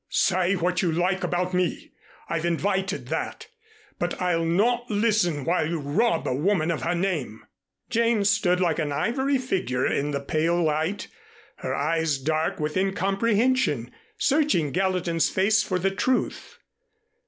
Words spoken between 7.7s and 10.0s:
Jane stood like an ivory figure